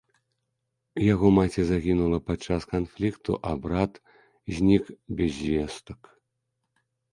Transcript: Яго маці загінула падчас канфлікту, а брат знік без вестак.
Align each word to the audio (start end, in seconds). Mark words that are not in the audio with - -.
Яго 1.13 1.27
маці 1.37 1.61
загінула 1.71 2.19
падчас 2.29 2.61
канфлікту, 2.73 3.31
а 3.51 3.53
брат 3.67 4.01
знік 4.57 4.85
без 5.23 5.35
вестак. 5.49 6.01